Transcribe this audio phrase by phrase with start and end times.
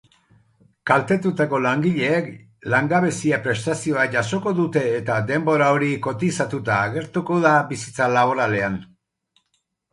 [0.91, 2.31] Kaltetutako langileek
[2.75, 8.85] langabezia-prestazioa jasoko dute eta denbora hori kotizatuta agertuko da bizitza laboralean.